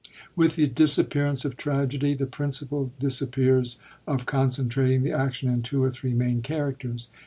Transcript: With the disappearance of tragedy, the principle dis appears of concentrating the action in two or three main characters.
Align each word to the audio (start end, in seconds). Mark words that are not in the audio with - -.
With 0.35 0.55
the 0.55 0.65
disappearance 0.65 1.45
of 1.45 1.55
tragedy, 1.55 2.15
the 2.15 2.25
principle 2.25 2.91
dis 2.97 3.21
appears 3.21 3.77
of 4.07 4.25
concentrating 4.25 5.03
the 5.03 5.11
action 5.11 5.47
in 5.47 5.61
two 5.61 5.83
or 5.83 5.91
three 5.91 6.15
main 6.15 6.41
characters. 6.41 7.09